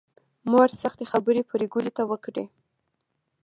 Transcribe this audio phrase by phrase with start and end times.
[0.49, 2.45] مور سختې خبرې پري ګلې ته وکړې